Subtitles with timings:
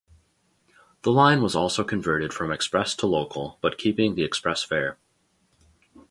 [1.03, 4.97] The line was also converted from express to local but keeping the express fare.